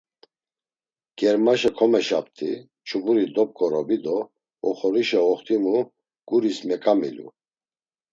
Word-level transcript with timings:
Germaşa 1.19 1.71
komeşapti 1.77 2.49
ç̌uburi 2.87 3.25
dobǩorobi 3.35 3.97
do 4.05 4.17
oxorişa 4.67 5.19
oxtimu 5.31 5.75
guris 6.27 6.57
meǩamilu. 6.67 7.27